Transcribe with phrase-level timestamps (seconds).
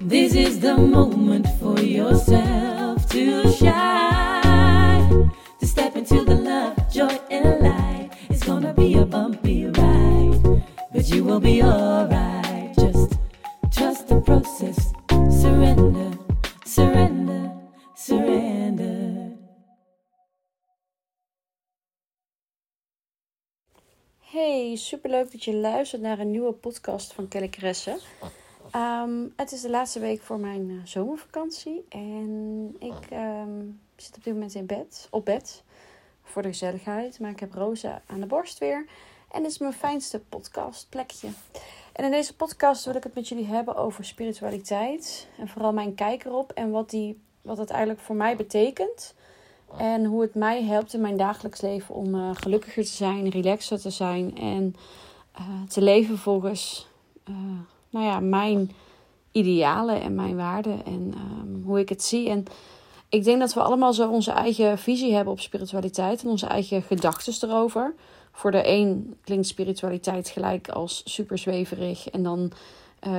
[0.00, 5.30] This is the moment for yourself to shine.
[5.60, 8.10] To step into the love, joy, and light.
[8.30, 10.62] It's gonna be a bumpy ride,
[10.92, 12.76] but you will be alright.
[12.76, 13.18] Just
[13.72, 14.92] trust the process.
[15.40, 16.11] Surrender,
[24.62, 27.50] Hey, superleuk dat je luistert naar een nieuwe podcast van Kelly.
[28.70, 33.60] Ehm, het is de laatste week voor mijn eh, zomervakantie en ik ehm,
[33.96, 35.62] zit op dit moment in bed, op bed
[36.22, 37.20] voor de gezelligheid.
[37.20, 38.86] Maar ik heb Rosa aan de borst weer
[39.30, 41.28] en dit is mijn fijnste podcastplekje.
[41.92, 45.94] En in deze podcast wil ik het met jullie hebben over spiritualiteit en vooral mijn
[45.94, 49.14] kijk erop en wat, die, wat het eigenlijk voor mij betekent.
[49.76, 53.80] En hoe het mij helpt in mijn dagelijks leven om uh, gelukkiger te zijn, relaxer
[53.80, 54.74] te zijn en
[55.40, 56.88] uh, te leven volgens
[57.28, 57.36] uh,
[57.90, 58.70] nou ja, mijn
[59.32, 62.28] idealen en mijn waarden en um, hoe ik het zie.
[62.28, 62.44] En
[63.08, 66.82] ik denk dat we allemaal zo onze eigen visie hebben op spiritualiteit en onze eigen
[66.82, 67.94] gedachten erover.
[68.32, 72.52] Voor de een klinkt spiritualiteit gelijk als super zweverig en dan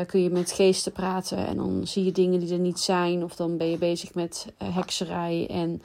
[0.06, 3.36] kun je met geesten praten en dan zie je dingen die er niet zijn of
[3.36, 5.82] dan ben je bezig met hekserij en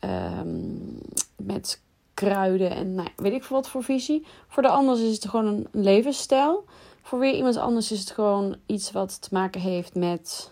[0.00, 0.98] Um,
[1.36, 1.82] met
[2.14, 4.26] kruiden en nou, weet ik veel wat voor visie.
[4.48, 6.64] Voor de ander is het gewoon een levensstijl.
[7.02, 10.50] Voor weer iemand anders is het gewoon iets wat te maken heeft met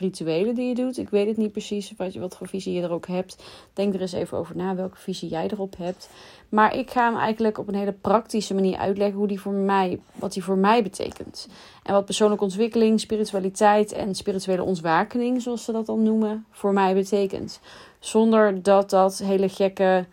[0.00, 0.98] rituelen die je doet.
[0.98, 3.42] Ik weet het niet precies wat, wat voor visie je er ook hebt.
[3.72, 6.08] Denk er eens even over na welke visie jij erop hebt.
[6.48, 10.00] Maar ik ga hem eigenlijk op een hele praktische manier uitleggen hoe die voor mij,
[10.14, 11.48] wat die voor mij betekent.
[11.82, 16.94] En wat persoonlijke ontwikkeling, spiritualiteit en spirituele ontwakening, zoals ze dat dan noemen, voor mij
[16.94, 17.60] betekent.
[18.00, 20.06] Zonder dat dat hele gekke.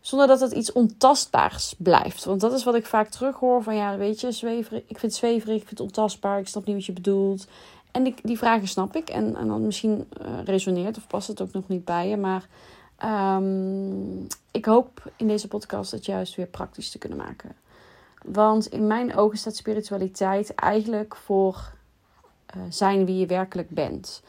[0.00, 2.24] Zonder dat het iets ontastbaars blijft.
[2.24, 5.14] Want dat is wat ik vaak terughoor van ja, weet je, zweverig, ik vind het
[5.14, 7.46] zweverig, ik vind het ontastbaar, ik snap niet wat je bedoelt.
[7.90, 9.08] En die, die vragen snap ik.
[9.08, 12.16] En, en dan misschien uh, resoneert of past het ook nog niet bij je.
[12.16, 12.46] Maar
[13.36, 17.54] um, ik hoop in deze podcast het juist weer praktisch te kunnen maken.
[18.24, 21.72] Want in mijn ogen staat spiritualiteit eigenlijk voor
[22.56, 24.22] uh, zijn wie je werkelijk bent.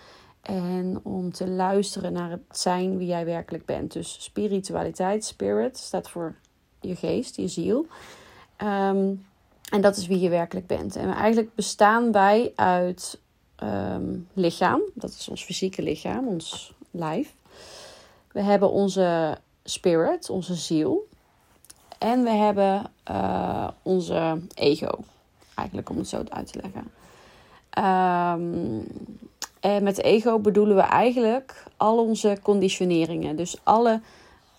[0.44, 3.92] En om te luisteren naar het zijn wie jij werkelijk bent.
[3.92, 6.36] Dus spiritualiteit, spirit, staat voor
[6.82, 7.86] je geest, je ziel.
[8.58, 9.26] Um,
[9.70, 10.96] en dat is wie je werkelijk bent.
[10.96, 13.20] En eigenlijk bestaan wij uit
[13.64, 14.82] um, lichaam.
[14.94, 17.34] Dat is ons fysieke lichaam, ons lijf.
[18.32, 21.08] We hebben onze spirit, onze ziel.
[21.98, 25.04] En we hebben uh, onze ego.
[25.56, 26.92] Eigenlijk om het zo uit te leggen.
[27.78, 28.86] Um,
[29.82, 33.36] met ego bedoelen we eigenlijk al onze conditioneringen.
[33.36, 34.02] Dus alle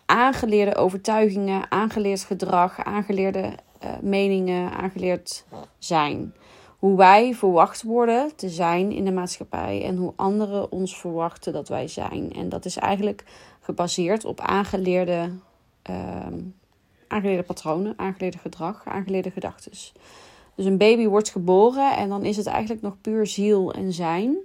[0.07, 3.53] aangeleerde overtuigingen, aangeleerd gedrag, aangeleerde
[3.85, 5.45] uh, meningen, aangeleerd
[5.79, 6.35] zijn.
[6.79, 11.69] Hoe wij verwacht worden te zijn in de maatschappij en hoe anderen ons verwachten dat
[11.69, 12.33] wij zijn.
[12.33, 13.25] En dat is eigenlijk
[13.61, 15.31] gebaseerd op aangeleerde,
[15.91, 15.97] uh,
[17.09, 19.71] aangeleerde patronen, aangeleerde gedrag, aangeleerde gedachten.
[20.55, 24.37] Dus een baby wordt geboren en dan is het eigenlijk nog puur ziel en zijn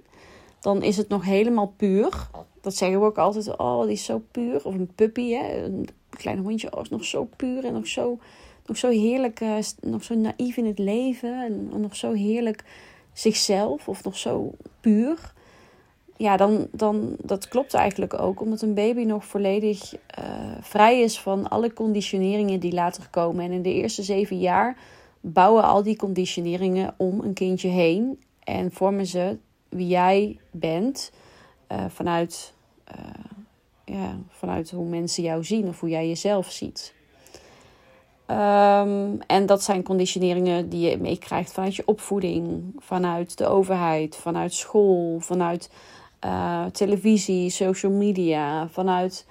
[0.60, 2.28] dan is het nog helemaal puur.
[2.60, 3.56] Dat zeggen we ook altijd.
[3.56, 4.64] Oh, die is zo puur.
[4.64, 5.64] Of een puppy, hè?
[5.64, 6.76] een klein hondje.
[6.76, 8.18] Oh, is nog zo puur en nog zo,
[8.66, 9.40] nog zo heerlijk.
[9.40, 11.44] Uh, nog zo naïef in het leven.
[11.44, 12.64] En nog zo heerlijk
[13.12, 13.88] zichzelf.
[13.88, 15.32] Of nog zo puur.
[16.16, 18.40] Ja, dan, dan dat klopt eigenlijk ook.
[18.40, 20.24] Omdat een baby nog volledig uh,
[20.60, 23.44] vrij is van alle conditioneringen die later komen.
[23.44, 24.76] En in de eerste zeven jaar
[25.20, 28.18] bouwen al die conditioneringen om een kindje heen.
[28.44, 29.36] En vormen ze
[29.70, 31.12] wie jij bent
[31.72, 32.54] uh, vanuit,
[32.98, 36.94] uh, ja, vanuit hoe mensen jou zien of hoe jij jezelf ziet.
[38.26, 44.54] Um, en dat zijn conditioneringen die je meekrijgt vanuit je opvoeding, vanuit de overheid, vanuit
[44.54, 45.70] school, vanuit
[46.24, 49.26] uh, televisie, social media, vanuit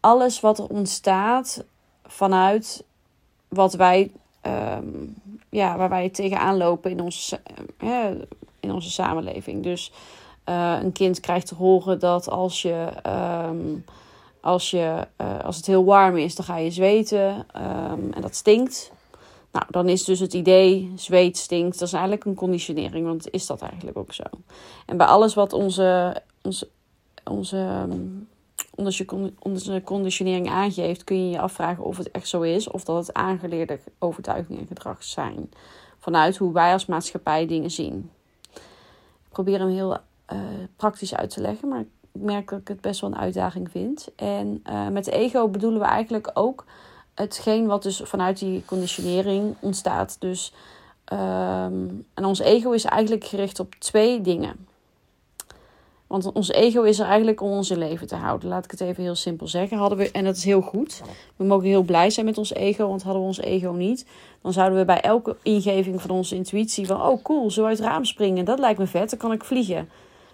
[0.00, 1.64] alles wat er ontstaat
[2.12, 2.84] vanuit
[3.48, 4.10] wat wij,
[4.46, 5.14] um,
[5.50, 7.40] ja, waar wij tegenaan lopen in onze,
[8.60, 9.62] in onze samenleving.
[9.62, 9.92] Dus
[10.48, 12.88] uh, een kind krijgt te horen dat als je.
[13.48, 13.84] Um,
[14.42, 18.34] als, je, uh, als het heel warm is, dan ga je zweten um, en dat
[18.34, 18.92] stinkt.
[19.52, 23.46] Nou, dan is dus het idee, zweet stinkt, dat is eigenlijk een conditionering, want is
[23.46, 24.22] dat eigenlijk ook zo.
[24.86, 26.68] En bij alles wat onze, onze,
[27.24, 27.86] onze,
[28.76, 32.84] um, onze, onze conditionering aangeeft, kun je je afvragen of het echt zo is, of
[32.84, 35.50] dat het aangeleerde overtuigingen en gedrag zijn.
[35.98, 38.10] Vanuit hoe wij als maatschappij dingen zien
[39.32, 39.92] probeer hem heel
[40.32, 40.38] uh,
[40.76, 44.08] praktisch uit te leggen, maar ik merk dat ik het best wel een uitdaging vind.
[44.16, 46.64] En uh, met ego bedoelen we eigenlijk ook
[47.14, 50.16] hetgeen wat dus vanuit die conditionering ontstaat.
[50.20, 50.52] Dus
[51.04, 54.66] ehm, en ons ego is eigenlijk gericht op twee dingen.
[56.12, 58.48] Want ons ego is er eigenlijk om in leven te houden.
[58.48, 59.78] Laat ik het even heel simpel zeggen.
[59.78, 61.02] Hadden we, en dat is heel goed.
[61.36, 62.88] We mogen heel blij zijn met ons ego.
[62.88, 64.06] Want hadden we ons ego niet,
[64.42, 67.02] dan zouden we bij elke ingeving van onze intuïtie van...
[67.02, 68.44] Oh cool, zo uit het raam springen.
[68.44, 69.10] Dat lijkt me vet.
[69.10, 69.88] Dan kan ik vliegen.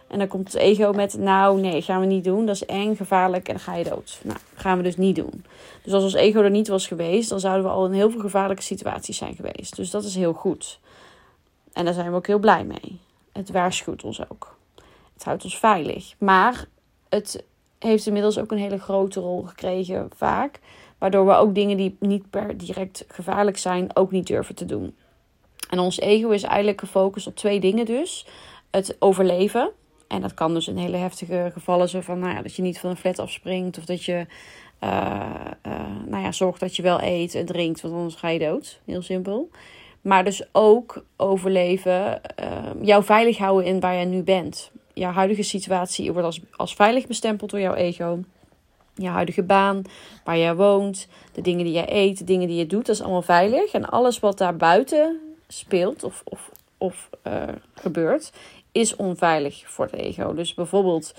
[0.08, 1.18] En dan komt het ego met...
[1.18, 2.46] Nou nee, gaan we niet doen.
[2.46, 4.20] Dat is eng, gevaarlijk en dan ga je dood.
[4.22, 5.44] Nou, gaan we dus niet doen.
[5.82, 7.28] Dus als ons ego er niet was geweest...
[7.28, 9.76] dan zouden we al in heel veel gevaarlijke situaties zijn geweest.
[9.76, 10.80] Dus dat is heel goed.
[11.72, 13.00] En daar zijn we ook heel blij mee.
[13.32, 14.56] Het waarschuwt ons ook.
[15.18, 16.14] Het houdt ons veilig.
[16.18, 16.64] Maar
[17.08, 17.44] het
[17.78, 20.60] heeft inmiddels ook een hele grote rol gekregen, vaak.
[20.98, 24.96] Waardoor we ook dingen die niet per direct gevaarlijk zijn, ook niet durven te doen.
[25.70, 28.26] En ons ego is eigenlijk gefocust op twee dingen dus.
[28.70, 29.70] Het overleven.
[30.08, 32.80] En dat kan dus in hele heftige gevallen zo van nou ja, dat je niet
[32.80, 33.78] van een flat afspringt.
[33.78, 34.26] Of dat je
[34.82, 35.34] uh,
[35.66, 35.72] uh,
[36.06, 38.80] nou ja, zorgt dat je wel eet en drinkt, want anders ga je dood.
[38.84, 39.50] Heel simpel.
[40.00, 45.42] Maar dus ook overleven, uh, jou veilig houden in waar je nu bent jouw huidige
[45.42, 48.20] situatie wordt als, als veilig bestempeld door jouw ego.
[48.94, 49.82] Je huidige baan,
[50.24, 53.02] waar jij woont, de dingen die jij eet, de dingen die je doet, dat is
[53.02, 53.72] allemaal veilig.
[53.72, 57.42] En alles wat daar buiten speelt of, of, of uh,
[57.74, 58.32] gebeurt,
[58.72, 60.34] is onveilig voor het ego.
[60.34, 61.14] Dus bijvoorbeeld,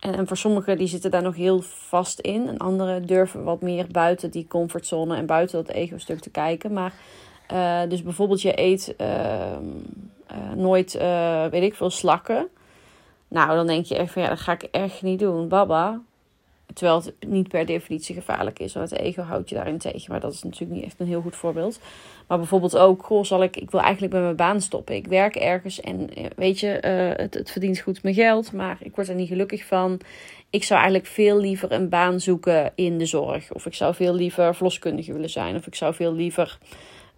[0.00, 2.48] en, voor sommigen die zitten daar nog heel vast in.
[2.48, 6.72] En anderen durven wat meer buiten die comfortzone en buiten dat ego-stuk te kijken.
[6.72, 6.92] Maar
[7.52, 9.56] uh, dus bijvoorbeeld je eet uh,
[10.54, 10.92] nooit,
[11.50, 12.48] weet ik veel, slakken.
[13.30, 15.48] Nou, dan denk je echt van ja, dat ga ik echt niet doen.
[15.48, 16.00] Baba.
[16.74, 18.74] Terwijl het niet per definitie gevaarlijk is.
[18.74, 20.10] Want het ego houdt je daarin tegen.
[20.10, 21.80] Maar dat is natuurlijk niet echt een heel goed voorbeeld.
[22.26, 24.94] Maar bijvoorbeeld ook, goh, zal ik, ik wil eigenlijk bij mijn baan stoppen.
[24.94, 28.52] Ik werk ergens en eh, weet je, uh, het, het verdient goed mijn geld.
[28.52, 30.00] Maar ik word er niet gelukkig van.
[30.50, 33.52] Ik zou eigenlijk veel liever een baan zoeken in de zorg.
[33.52, 35.56] Of ik zou veel liever verloskundige willen zijn.
[35.56, 36.58] Of ik zou veel liever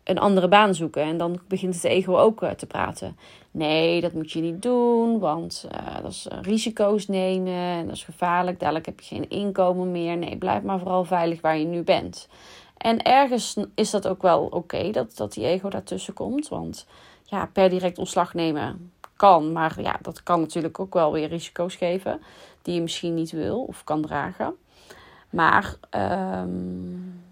[0.05, 1.03] een andere baan zoeken.
[1.03, 3.17] En dan begint het ego ook uh, te praten.
[3.51, 7.97] Nee, dat moet je niet doen, want uh, dat is uh, risico's nemen en dat
[7.97, 8.61] is gevaarlijk.
[8.61, 10.17] Dadelijk heb je geen inkomen meer.
[10.17, 12.29] Nee, blijf maar vooral veilig waar je nu bent.
[12.77, 16.49] En ergens is dat ook wel oké dat, dat die ego daartussen komt.
[16.49, 16.87] Want
[17.25, 19.53] ja, per direct ontslag nemen kan.
[19.53, 22.21] Maar ja, dat kan natuurlijk ook wel weer risico's geven
[22.63, 24.55] die je misschien niet wil of kan dragen.
[25.31, 25.75] Maar
[26.41, 27.23] um,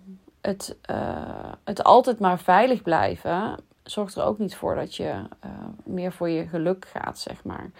[0.40, 3.56] het, uh, het altijd maar veilig blijven
[3.90, 5.04] zorgt er ook niet voor dat je
[5.44, 5.50] uh,
[5.84, 7.70] meer voor je geluk gaat, zeg maar.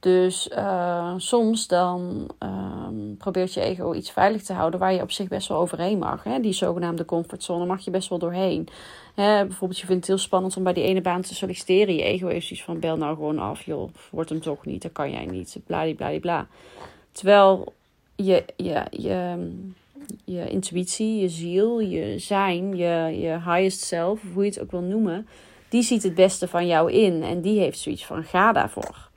[0.00, 5.10] Dus uh, soms dan um, probeert je ego iets veilig te houden waar je op
[5.10, 6.24] zich best wel overheen mag.
[6.24, 6.40] Hè?
[6.40, 8.68] Die zogenaamde comfortzone mag je best wel doorheen.
[9.14, 9.46] Hè?
[9.46, 11.94] Bijvoorbeeld, je vindt het heel spannend om bij die ene baan te solliciteren.
[11.94, 14.92] Je ego heeft zoiets van: bel nou gewoon af, joh, wordt hem toch niet, dat
[14.92, 15.56] kan jij niet.
[15.66, 16.46] Bladibladibla.
[17.12, 17.72] Terwijl
[18.16, 19.50] je, je, je,
[20.24, 24.80] je intuïtie, je ziel, je zijn, je, je highest self, hoe je het ook wil
[24.80, 25.26] noemen,
[25.68, 29.08] die ziet het beste van jou in en die heeft zoiets van ga daarvoor.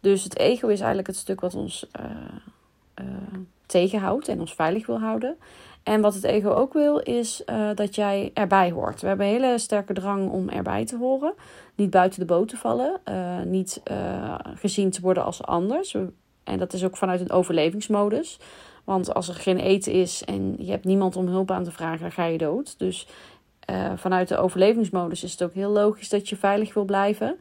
[0.00, 2.06] Dus het ego is eigenlijk het stuk wat ons uh,
[3.00, 3.06] uh,
[3.66, 5.36] tegenhoudt en ons veilig wil houden.
[5.82, 9.00] En wat het ego ook wil, is uh, dat jij erbij hoort.
[9.00, 11.34] We hebben een hele sterke drang om erbij te horen.
[11.74, 13.00] Niet buiten de boot te vallen.
[13.50, 13.82] niet
[14.54, 15.96] gezien te worden als anders.
[16.44, 18.38] En dat is ook vanuit een overlevingsmodus.
[18.84, 22.00] Want als er geen eten is en je hebt niemand om hulp aan te vragen,
[22.00, 22.78] dan ga je dood.
[22.78, 23.06] Dus
[23.70, 27.36] uh, vanuit de overlevingsmodus is het ook heel logisch dat je veilig wil blijven.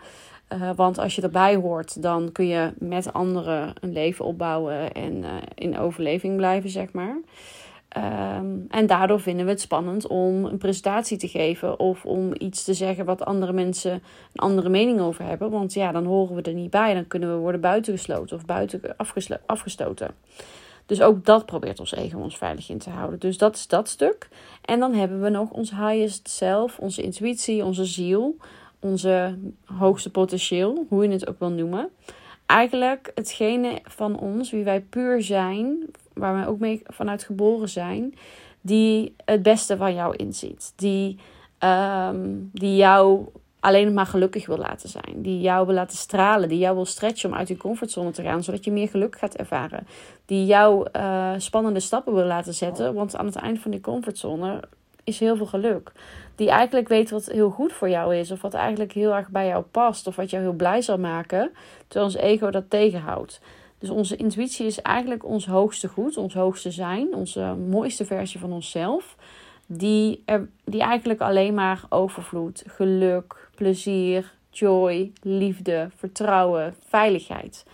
[0.54, 5.18] Uh, want als je erbij hoort, dan kun je met anderen een leven opbouwen en
[5.18, 7.18] uh, in overleving blijven, zeg maar.
[7.98, 12.64] Um, en daardoor vinden we het spannend om een presentatie te geven of om iets
[12.64, 14.02] te zeggen wat andere mensen een
[14.34, 15.52] andere mening over hebben.
[15.52, 16.94] Want ja, dan horen we er niet bij.
[16.94, 18.82] Dan kunnen we worden buitengesloten of buiten
[19.46, 20.16] afgestoten.
[20.86, 23.20] Dus ook dat probeert ons ego ons veilig in te houden.
[23.20, 24.28] Dus dat is dat stuk.
[24.62, 28.38] En dan hebben we nog ons highest self, onze intuïtie, onze ziel,
[28.80, 31.90] onze hoogste potentieel, hoe je het ook wil noemen.
[32.46, 38.16] Eigenlijk hetgene van ons, wie wij puur zijn, waar wij ook mee vanuit geboren zijn,
[38.62, 40.74] die het beste van jou inziet.
[40.76, 41.18] Die,
[41.60, 43.26] um, die jou
[43.64, 45.14] alleen maar gelukkig wil laten zijn.
[45.16, 46.50] Die jou wil laten stralen.
[46.50, 48.44] Die jou wil stretchen om uit je comfortzone te gaan.
[48.44, 49.88] Zodat je meer geluk gaat ervaren.
[50.26, 52.94] Die jou uh, spannende stappen wil laten zetten.
[52.94, 54.60] Want aan het eind van die comfortzone
[55.04, 55.92] is heel veel geluk.
[56.36, 58.32] Die eigenlijk weet wat heel goed voor jou is.
[58.32, 60.08] Of wat eigenlijk heel erg bij jou past.
[60.08, 61.52] Of wat jou heel blij zal maken.
[61.88, 63.42] Terwijl ons ego dat tegenhoudt.
[63.80, 66.18] Dus onze intuïtie is eigenlijk ons hoogste goed.
[66.18, 67.14] Ons hoogste zijn.
[67.14, 69.16] Onze mooiste versie van onszelf
[69.68, 77.66] die, er, die eigenlijk alleen maar overvloed, geluk, plezier, joy, liefde, vertrouwen, veiligheid.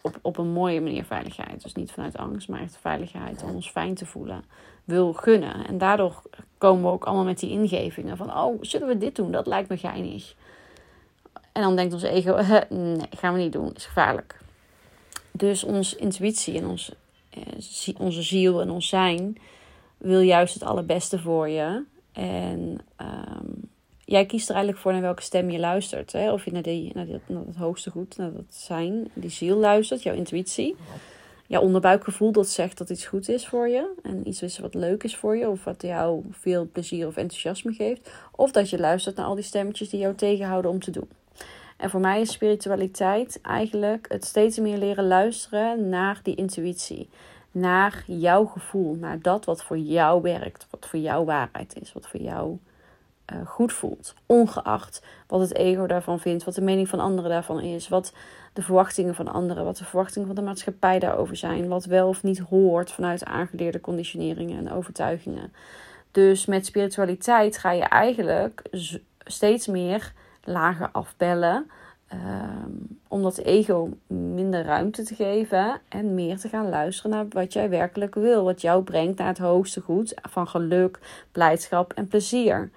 [0.00, 1.62] Op, op een mooie manier veiligheid.
[1.62, 4.44] Dus niet vanuit angst, maar echt veiligheid om ons fijn te voelen.
[4.84, 5.66] Wil gunnen.
[5.66, 6.22] En daardoor
[6.58, 9.32] komen we ook allemaal met die ingevingen van: oh, zullen we dit doen?
[9.32, 10.34] Dat lijkt me geinig.
[11.52, 12.36] En dan denkt ons ego,
[12.74, 14.38] nee, gaan we niet doen, is gevaarlijk.
[15.30, 16.92] Dus onze intuïtie en ons,
[17.30, 19.38] eh, onze ziel en ons zijn
[19.98, 21.84] wil juist het allerbeste voor je.
[22.12, 23.46] En ehm,
[24.10, 26.12] jij kiest er eigenlijk voor naar welke stem je luistert.
[26.12, 26.32] Hè?
[26.32, 29.56] Of je naar, die, naar, die, naar het hoogste goed, naar dat zijn, die ziel
[29.56, 30.76] luistert, jouw intuïtie.
[31.46, 33.94] Jouw onderbuikgevoel dat zegt dat iets goed is voor je.
[34.02, 35.48] En iets is wat leuk is voor je.
[35.48, 38.10] Of wat jou veel plezier of enthousiasme geeft.
[38.36, 41.08] Of dat je luistert naar al die stemmetjes die jou tegenhouden om te doen.
[41.76, 47.08] En voor mij is spiritualiteit eigenlijk het steeds meer leren luisteren naar die intuïtie.
[47.50, 52.08] Naar jouw gevoel, naar dat wat voor jou werkt, wat voor jou waarheid is, wat
[52.08, 52.58] voor jou
[53.32, 54.14] uh, goed voelt.
[54.26, 58.12] Ongeacht wat het ego daarvan vindt, wat de mening van anderen daarvan is, wat
[58.52, 62.22] de verwachtingen van anderen, wat de verwachtingen van de maatschappij daarover zijn, wat wel of
[62.22, 65.52] niet hoort vanuit aangeleerde conditioneringen en overtuigingen.
[66.10, 68.62] Dus met spiritualiteit ga je eigenlijk
[69.24, 70.12] steeds meer
[70.44, 71.70] lager afbellen.
[72.12, 77.52] Um, om dat ego minder ruimte te geven en meer te gaan luisteren naar wat
[77.52, 78.44] jij werkelijk wil.
[78.44, 80.98] Wat jou brengt naar het hoogste goed van geluk,
[81.32, 82.70] blijdschap en plezier.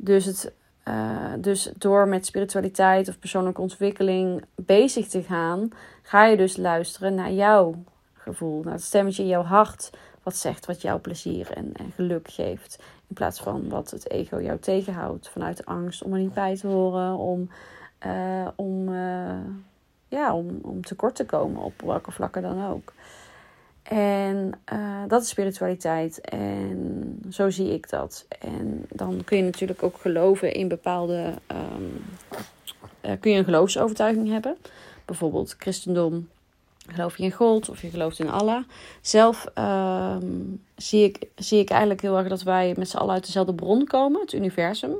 [0.00, 0.52] Dus, het,
[0.88, 5.70] uh, dus door met spiritualiteit of persoonlijke ontwikkeling bezig te gaan,
[6.02, 7.74] ga je dus luisteren naar jouw
[8.14, 9.90] gevoel, naar het stemmetje in jouw hart.
[10.22, 12.82] Wat zegt wat jouw plezier en, en geluk geeft.
[13.08, 15.28] In plaats van wat het ego jou tegenhoudt.
[15.28, 17.16] Vanuit angst om er niet bij te horen.
[17.16, 17.50] Om,
[18.06, 19.44] uh, om, uh,
[20.08, 22.92] ja, om, om tekort te komen op welke vlakken dan ook.
[23.88, 26.20] En uh, dat is spiritualiteit.
[26.20, 28.26] En zo zie ik dat.
[28.38, 31.32] En dan kun je natuurlijk ook geloven in bepaalde.
[31.52, 32.04] Um,
[33.20, 34.56] kun je een geloofsovertuiging hebben.
[35.04, 36.28] Bijvoorbeeld christendom.
[36.86, 38.64] Geloof je in God of je gelooft in Allah.
[39.00, 43.26] Zelf um, zie, ik, zie ik eigenlijk heel erg dat wij met z'n allen uit
[43.26, 44.94] dezelfde bron komen, het universum.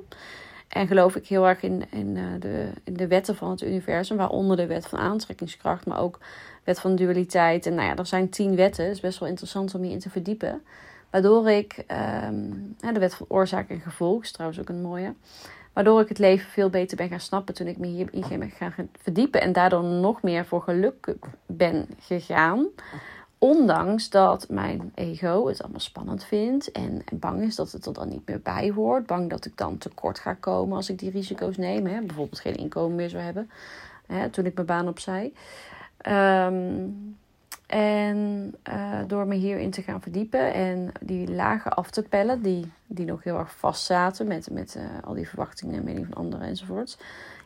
[0.68, 4.16] En geloof ik heel erg in, in, uh, de, in de wetten van het universum,
[4.16, 6.18] waaronder de wet van aantrekkingskracht, maar ook
[6.68, 7.66] wet van dualiteit.
[7.66, 8.84] En nou ja, er zijn tien wetten.
[8.84, 10.62] Het is best wel interessant om je in te verdiepen.
[11.10, 11.84] Waardoor ik,
[12.28, 15.14] um, de wet van oorzaak en gevolg is trouwens ook een mooie.
[15.72, 18.74] Waardoor ik het leven veel beter ben gaan snappen toen ik me hierin ben gaan
[19.00, 19.40] verdiepen.
[19.40, 21.14] En daardoor nog meer voor geluk
[21.46, 22.66] ben gegaan.
[23.38, 28.08] Ondanks dat mijn ego het allemaal spannend vindt en bang is dat het er dan
[28.08, 29.06] niet meer bij hoort.
[29.06, 31.86] Bang dat ik dan tekort ga komen als ik die risico's neem.
[31.86, 32.00] Hè.
[32.00, 33.50] Bijvoorbeeld geen inkomen meer zou hebben
[34.06, 35.32] hè, toen ik mijn baan opzij.
[36.06, 37.16] Um,
[37.66, 42.72] en uh, door me hierin te gaan verdiepen en die lagen af te pellen, die,
[42.86, 46.24] die nog heel erg vast zaten met, met uh, al die verwachtingen en mening van
[46.24, 46.98] anderen enzovoorts.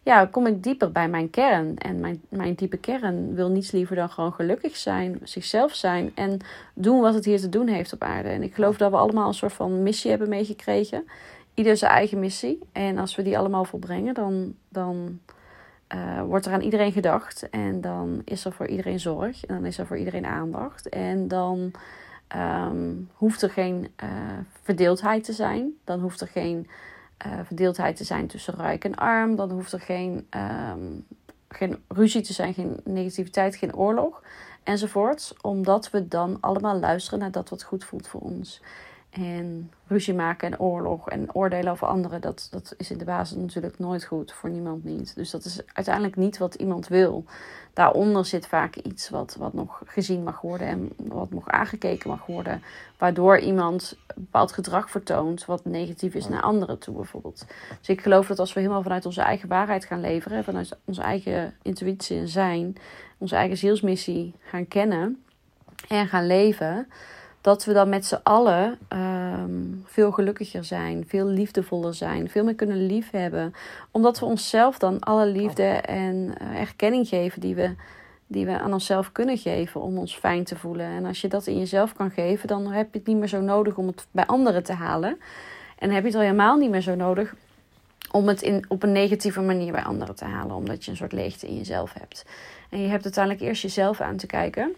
[0.03, 1.79] Ja, kom ik dieper bij mijn kern.
[1.79, 6.39] En mijn, mijn diepe kern wil niets liever dan gewoon gelukkig zijn, zichzelf zijn en
[6.75, 8.29] doen wat het hier te doen heeft op aarde.
[8.29, 11.05] En ik geloof dat we allemaal een soort van missie hebben meegekregen.
[11.55, 12.59] Ieder zijn eigen missie.
[12.73, 15.19] En als we die allemaal volbrengen, dan, dan
[15.95, 17.49] uh, wordt er aan iedereen gedacht.
[17.51, 19.45] En dan is er voor iedereen zorg.
[19.45, 20.89] En dan is er voor iedereen aandacht.
[20.89, 21.73] En dan
[22.37, 24.09] um, hoeft er geen uh,
[24.63, 25.73] verdeeldheid te zijn.
[25.85, 26.69] Dan hoeft er geen
[27.27, 29.37] uh, verdeeldheid te zijn tussen rijk en arm.
[29.37, 30.27] Dan hoeft er geen,
[30.71, 31.07] um,
[31.49, 34.23] geen ruzie te zijn, geen negativiteit, geen oorlog
[34.63, 35.35] enzovoorts.
[35.41, 38.63] Omdat we dan allemaal luisteren naar dat wat goed voelt voor ons.
[39.13, 43.37] En ruzie maken en oorlog en oordelen over anderen, dat, dat is in de basis
[43.37, 45.15] natuurlijk nooit goed voor niemand niet.
[45.15, 47.25] Dus dat is uiteindelijk niet wat iemand wil.
[47.73, 52.27] Daaronder zit vaak iets wat, wat nog gezien mag worden en wat nog aangekeken mag
[52.27, 52.63] worden.
[52.99, 57.47] Waardoor iemand bepaald gedrag vertoont wat negatief is naar anderen toe bijvoorbeeld.
[57.79, 61.03] Dus ik geloof dat als we helemaal vanuit onze eigen waarheid gaan leveren, vanuit onze
[61.03, 62.77] eigen intuïtie en zijn,
[63.19, 65.25] onze eigen zielsmissie gaan kennen
[65.89, 66.89] en gaan leven
[67.43, 72.55] dat we dan met z'n allen um, veel gelukkiger zijn, veel liefdevoller zijn, veel meer
[72.55, 73.55] kunnen liefhebben.
[73.91, 77.75] Omdat we onszelf dan alle liefde en uh, erkenning geven die we,
[78.27, 80.87] die we aan onszelf kunnen geven om ons fijn te voelen.
[80.87, 83.41] En als je dat in jezelf kan geven, dan heb je het niet meer zo
[83.41, 85.19] nodig om het bij anderen te halen.
[85.79, 87.35] En heb je het al helemaal niet meer zo nodig
[88.11, 91.13] om het in, op een negatieve manier bij anderen te halen, omdat je een soort
[91.13, 92.25] leegte in jezelf hebt.
[92.69, 94.75] En je hebt uiteindelijk eerst jezelf aan te kijken.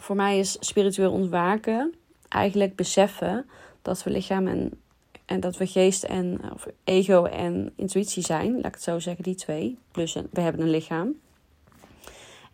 [0.00, 1.94] Voor mij is spiritueel ontwaken
[2.28, 3.46] eigenlijk beseffen
[3.82, 4.80] dat we lichaam en,
[5.24, 8.54] en dat we geest en of ego en intuïtie zijn.
[8.54, 9.78] Laat ik het zo zeggen, die twee.
[9.90, 11.14] Plus we hebben een lichaam.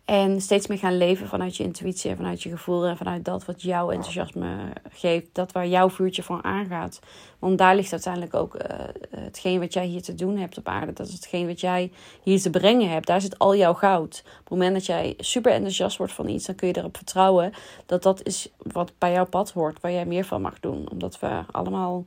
[0.05, 3.45] En steeds meer gaan leven vanuit je intuïtie en vanuit je gevoel en vanuit dat
[3.45, 4.57] wat jouw enthousiasme
[4.91, 5.27] geeft.
[5.31, 6.99] Dat waar jouw vuurtje voor aangaat.
[7.39, 8.61] Want daar ligt uiteindelijk ook uh,
[9.09, 10.93] hetgeen wat jij hier te doen hebt op aarde.
[10.93, 11.91] Dat is hetgeen wat jij
[12.23, 13.07] hier te brengen hebt.
[13.07, 14.23] Daar zit al jouw goud.
[14.25, 17.53] Op het moment dat jij super enthousiast wordt van iets, dan kun je erop vertrouwen
[17.85, 19.81] dat dat is wat bij jouw pad hoort.
[19.81, 20.89] Waar jij meer van mag doen.
[20.91, 22.05] Omdat we allemaal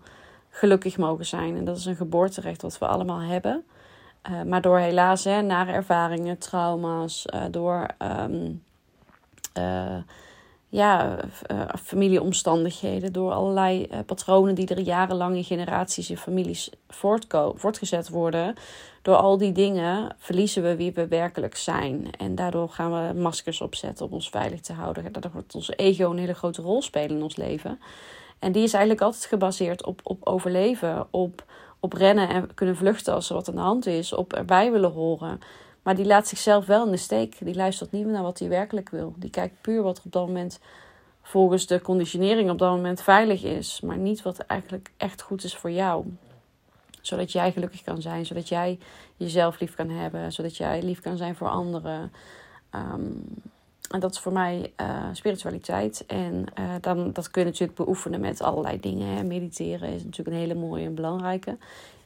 [0.51, 1.57] gelukkig mogen zijn.
[1.57, 3.65] En dat is een geboorterecht wat we allemaal hebben.
[4.31, 8.63] Uh, maar door helaas hè, ervaringen, trauma's, uh, door um,
[9.59, 9.97] uh,
[10.69, 11.19] ja,
[11.83, 16.71] familieomstandigheden, door allerlei patronen die er jarenlang in generaties in families
[17.55, 18.55] voortgezet worden.
[19.03, 22.11] Door al die dingen verliezen we wie we werkelijk zijn.
[22.19, 25.13] En daardoor gaan we maskers opzetten om ons veilig te houden.
[25.13, 27.81] Daardoor wordt onze ego een hele grote rol spelen in ons leven.
[28.39, 31.45] En die is eigenlijk altijd gebaseerd op, op overleven, op
[31.81, 34.93] op rennen en kunnen vluchten als er wat aan de hand is, op erbij willen
[34.93, 35.41] horen.
[35.83, 37.37] Maar die laat zichzelf wel in de steek.
[37.41, 39.15] Die luistert niet meer naar wat hij werkelijk wil.
[39.17, 40.61] Die kijkt puur wat er op dat moment
[41.23, 45.57] volgens de conditionering op dat moment veilig is, maar niet wat eigenlijk echt goed is
[45.57, 46.17] voor jou.
[47.01, 48.79] Zodat jij gelukkig kan zijn, zodat jij
[49.17, 52.13] jezelf lief kan hebben, zodat jij lief kan zijn voor anderen.
[52.75, 53.25] Um,
[53.89, 56.05] en dat is voor mij uh, spiritualiteit.
[56.07, 59.27] En uh, dan, dat kun je natuurlijk beoefenen met allerlei dingen.
[59.27, 61.57] Mediteren is natuurlijk een hele mooie en belangrijke.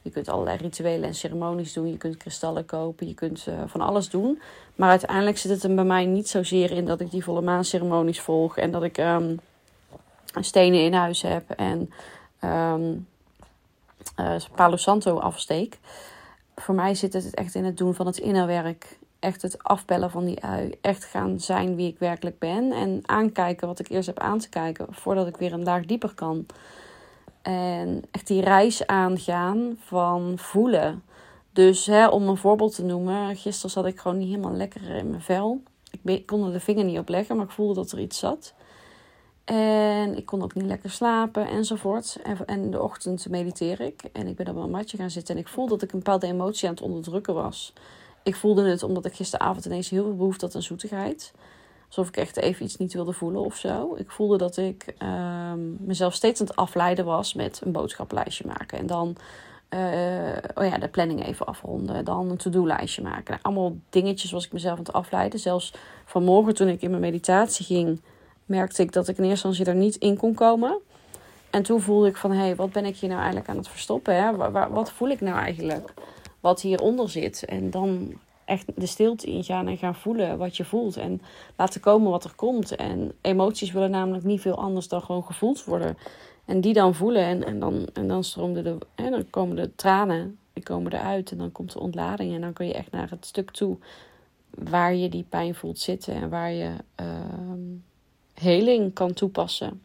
[0.01, 1.89] Je kunt allerlei rituelen en ceremonies doen.
[1.89, 3.07] Je kunt kristallen kopen.
[3.07, 4.41] Je kunt uh, van alles doen.
[4.75, 8.19] Maar uiteindelijk zit het er bij mij niet zozeer in dat ik die volle maanceremonies
[8.19, 8.57] volg.
[8.57, 9.39] En dat ik um,
[10.39, 11.49] stenen in huis heb.
[11.49, 11.91] En
[12.43, 13.07] um,
[14.55, 15.77] Palo Santo afsteek.
[16.55, 20.25] Voor mij zit het echt in het doen van het innerwerk echt het afbellen van
[20.25, 20.77] die ui.
[20.81, 22.71] Echt gaan zijn wie ik werkelijk ben.
[22.71, 24.87] En aankijken wat ik eerst heb aan te kijken.
[24.89, 26.45] Voordat ik weer een laag dieper kan.
[27.41, 31.03] En echt die reis aangaan van voelen.
[31.51, 33.35] Dus hè, om een voorbeeld te noemen.
[33.35, 35.61] Gisteren zat ik gewoon niet helemaal lekker in mijn vel.
[36.03, 38.53] Ik kon er de vinger niet op leggen, maar ik voelde dat er iets zat.
[39.45, 42.19] En ik kon ook niet lekker slapen enzovoort.
[42.23, 44.03] En, in de ochtend mediteer ik.
[44.13, 45.35] En ik ben op mijn matje gaan zitten.
[45.35, 47.73] En ik voelde dat ik een bepaalde emotie aan het onderdrukken was
[48.23, 51.33] ik voelde het omdat ik gisteravond ineens heel veel behoefte had aan zoetigheid.
[51.87, 53.95] Alsof ik echt even iets niet wilde voelen of zo.
[53.95, 58.77] Ik voelde dat ik um, mezelf steeds aan het afleiden was met een boodschappenlijstje maken.
[58.77, 59.15] En dan
[59.73, 59.79] uh,
[60.55, 62.05] oh ja, de planning even afronden.
[62.05, 63.39] Dan een to-do-lijstje maken.
[63.41, 65.39] Allemaal dingetjes was ik mezelf aan het afleiden.
[65.39, 65.73] Zelfs
[66.05, 68.01] vanmorgen toen ik in mijn meditatie ging,
[68.45, 70.79] merkte ik dat ik in eerste instantie er niet in kon komen.
[71.49, 73.67] En toen voelde ik van, hé, hey, wat ben ik hier nou eigenlijk aan het
[73.67, 74.15] verstoppen?
[74.15, 74.51] Hè?
[74.69, 75.93] wat voel ik nou eigenlijk?
[76.43, 77.45] Wat hieronder zit.
[77.45, 78.13] En dan
[78.45, 80.97] echt de stilte ingaan en gaan voelen wat je voelt.
[80.97, 81.21] En
[81.55, 82.75] laten komen wat er komt.
[82.75, 85.97] En emoties willen namelijk niet veel anders dan gewoon gevoeld worden.
[86.45, 87.23] En die dan voelen.
[87.23, 88.77] En, en, dan, en dan stroomde de.
[88.95, 90.37] En dan komen de tranen.
[90.53, 91.31] Die komen eruit.
[91.31, 92.33] En dan komt de ontlading.
[92.33, 93.77] En dan kun je echt naar het stuk toe.
[94.49, 96.13] Waar je die pijn voelt zitten.
[96.13, 97.07] En waar je uh,
[98.33, 99.81] heling kan toepassen.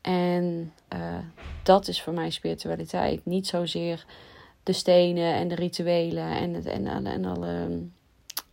[0.00, 1.18] En uh,
[1.62, 3.24] dat is voor mij spiritualiteit.
[3.24, 4.04] Niet zozeer
[4.66, 7.68] de stenen en de rituelen en, het, en, en, en alle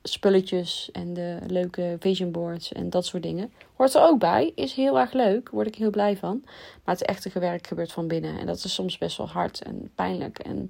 [0.03, 3.53] spulletjes en de leuke vision boards en dat soort dingen.
[3.75, 4.51] Hoort er ook bij.
[4.55, 5.49] Is heel erg leuk.
[5.49, 6.41] Word ik heel blij van.
[6.83, 8.39] Maar het echte werk gebeurt van binnen.
[8.39, 10.69] En dat is soms best wel hard en pijnlijk en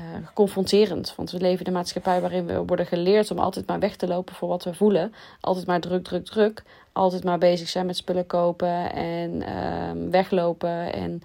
[0.00, 1.14] uh, confronterend.
[1.16, 4.06] Want we leven in een maatschappij waarin we worden geleerd om altijd maar weg te
[4.06, 5.14] lopen voor wat we voelen.
[5.40, 6.62] Altijd maar druk, druk, druk.
[6.92, 11.22] Altijd maar bezig zijn met spullen kopen en uh, weglopen en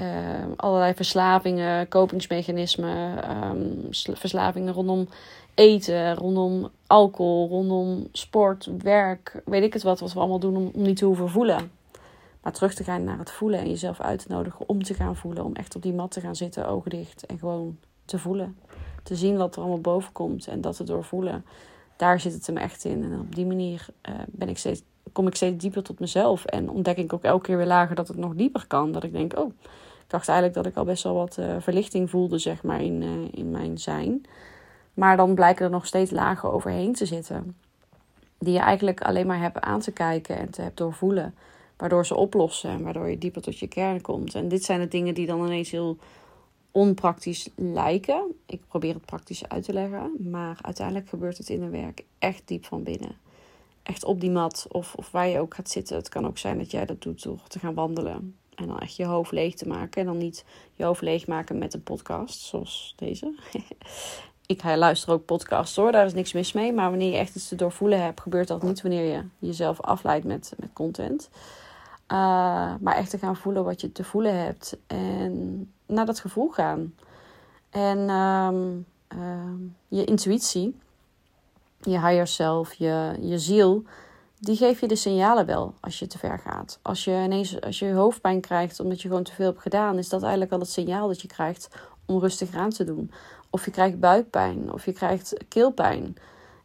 [0.00, 0.06] uh,
[0.56, 5.08] allerlei verslavingen, kopingsmechanismen, um, verslavingen rondom
[5.54, 10.70] eten, rondom alcohol, rondom sport, werk, weet ik het wat, wat we allemaal doen om,
[10.74, 11.70] om niet te hoeven voelen.
[12.42, 15.16] Maar terug te gaan naar het voelen en jezelf uit te nodigen om te gaan
[15.16, 15.44] voelen.
[15.44, 18.56] Om echt op die mat te gaan zitten, ogen dicht en gewoon te voelen.
[19.02, 21.44] Te zien wat er allemaal boven komt en dat te doorvoelen.
[21.96, 23.02] Daar zit het hem echt in.
[23.02, 24.82] En op die manier uh, ben ik steeds,
[25.12, 26.44] kom ik steeds dieper tot mezelf.
[26.44, 28.92] En ontdek ik ook elke keer weer lager dat het nog dieper kan.
[28.92, 29.52] Dat ik denk, oh,
[30.10, 33.02] ik dacht eigenlijk dat ik al best wel wat uh, verlichting voelde, zeg maar, in,
[33.02, 34.22] uh, in mijn zijn.
[34.94, 37.56] Maar dan blijken er nog steeds lagen overheen te zitten.
[38.38, 41.34] Die je eigenlijk alleen maar hebt aan te kijken en te hebt doorvoelen.
[41.76, 44.34] Waardoor ze oplossen en waardoor je dieper tot je kern komt.
[44.34, 45.96] En dit zijn de dingen die dan ineens heel
[46.70, 48.34] onpraktisch lijken.
[48.46, 50.12] Ik probeer het praktisch uit te leggen.
[50.30, 53.16] Maar uiteindelijk gebeurt het in een werk echt diep van binnen.
[53.82, 55.96] Echt op die mat of, of waar je ook gaat zitten.
[55.96, 58.34] Het kan ook zijn dat jij dat doet door te gaan wandelen.
[58.60, 60.00] En dan echt je hoofd leeg te maken.
[60.00, 60.44] En dan niet
[60.74, 63.34] je hoofd leeg maken met een podcast zoals deze.
[64.46, 66.72] ik luister ook podcasts hoor, daar is niks mis mee.
[66.72, 70.24] Maar wanneer je echt iets te doorvoelen hebt, gebeurt dat niet wanneer je jezelf afleidt
[70.24, 71.30] met, met content.
[72.08, 74.76] Uh, maar echt te gaan voelen wat je te voelen hebt.
[74.86, 76.94] En naar dat gevoel gaan.
[77.70, 80.78] En um, uh, je intuïtie,
[81.80, 83.84] je higher self, je, je ziel
[84.40, 86.78] die geef je de signalen wel als je te ver gaat.
[86.82, 90.08] Als je ineens als je hoofdpijn krijgt omdat je gewoon te veel hebt gedaan, is
[90.08, 91.68] dat eigenlijk al het signaal dat je krijgt
[92.06, 93.10] om rustiger aan te doen.
[93.50, 96.16] Of je krijgt buikpijn, of je krijgt keelpijn.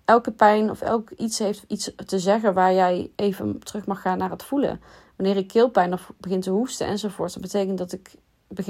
[0.05, 4.17] Elke pijn of elk iets heeft iets te zeggen waar jij even terug mag gaan
[4.17, 4.81] naar het voelen.
[5.15, 8.15] Wanneer ik keelpijn of begin te hoesten enzovoort, dan betekent, dat ik,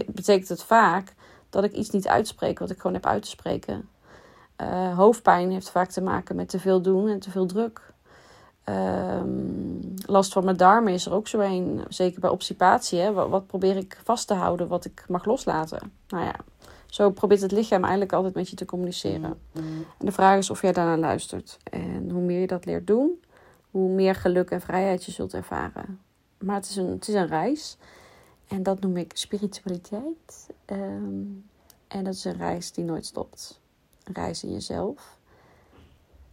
[0.07, 1.13] betekent het vaak
[1.49, 3.89] dat ik iets niet uitspreek wat ik gewoon heb uit te spreken.
[4.61, 7.93] Uh, hoofdpijn heeft vaak te maken met te veel doen en te veel druk.
[8.65, 11.83] Ehm, last van mijn darmen is er ook zo een.
[11.89, 12.99] Zeker bij obstipatie.
[12.99, 13.13] Hè?
[13.13, 15.91] Wat, wat, probeer ik vast te houden wat ik mag loslaten?
[16.07, 16.35] Nou ja,
[16.85, 19.39] zo probeert het lichaam eigenlijk altijd met je te communiceren.
[19.97, 21.57] En de vraag is of jij daarnaar luistert.
[21.63, 23.23] En hoe meer je dat leert doen,
[23.71, 25.99] hoe meer geluk en vrijheid je zult ervaren.
[26.37, 27.77] Maar het is een, het is een reis.
[28.47, 30.49] En dat noem ik spiritualiteit.
[30.65, 31.23] Ehm,
[31.87, 33.59] en dat is een reis die nooit stopt.
[34.03, 35.17] Een reis in jezelf.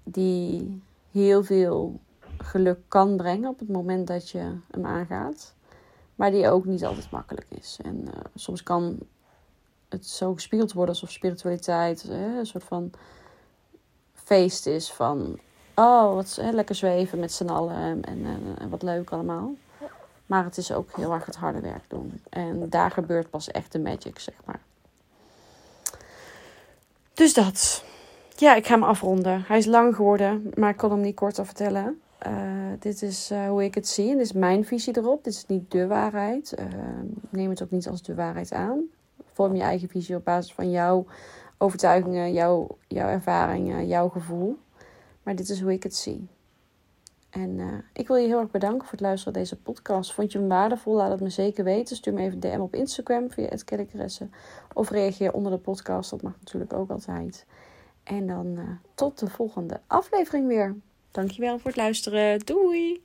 [0.02, 2.00] Die heel veel
[2.42, 5.54] geluk kan brengen op het moment dat je hem aangaat.
[6.14, 7.78] Maar die ook niet altijd makkelijk is.
[7.82, 8.98] En uh, soms kan
[9.88, 12.90] het zo gespiegeld worden alsof spiritualiteit hè, een soort van
[14.14, 15.38] feest is van...
[15.74, 18.26] Oh, wat hè, lekker zweven met z'n allen en, en,
[18.58, 19.54] en, wat leuk allemaal.
[20.26, 22.20] Maar het is ook heel erg het harde werk doen.
[22.28, 24.60] En daar gebeurt pas echt de magic, zeg maar.
[27.14, 27.84] Dus dat.
[28.36, 29.44] Ja, ik ga hem afronden.
[29.46, 32.01] Hij is lang geworden, maar ik kon hem niet korter vertellen.
[32.26, 35.24] Uh, dit is uh, hoe ik het zie en dit is mijn visie erop.
[35.24, 36.54] Dit is niet de waarheid.
[36.58, 36.66] Uh,
[37.28, 38.82] neem het ook niet als de waarheid aan.
[39.32, 41.06] Vorm je eigen visie op basis van jouw
[41.58, 44.58] overtuigingen, jouw, jouw ervaringen, jouw gevoel.
[45.22, 46.28] Maar dit is hoe ik het zie.
[47.30, 50.12] En ik wil je heel erg bedanken voor het luisteren naar deze podcast.
[50.12, 50.94] Vond je hem waardevol?
[50.94, 51.96] Laat het me zeker weten.
[51.96, 54.20] Stuur me even een DM op Instagram via het
[54.72, 56.10] Of reageer onder de podcast.
[56.10, 57.46] Dat mag natuurlijk ook altijd.
[58.02, 60.76] En dan tot de volgende aflevering weer.
[61.12, 62.38] Dankjewel voor het luisteren.
[62.38, 63.00] Doei!